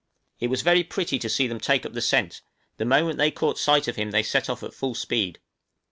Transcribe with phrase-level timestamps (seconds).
[0.39, 2.41] It was very pretty to see them take up the scent,
[2.77, 5.37] the moment they caught sight of him they set off at full speed.